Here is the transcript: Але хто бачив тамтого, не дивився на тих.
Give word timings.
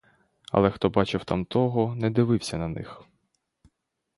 Але 0.51 0.71
хто 0.71 0.89
бачив 0.89 1.25
тамтого, 1.25 1.95
не 1.95 2.09
дивився 2.09 2.57
на 2.57 2.73
тих. 2.75 3.01